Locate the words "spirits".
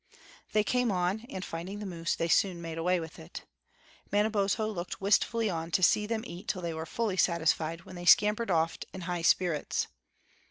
9.21-9.89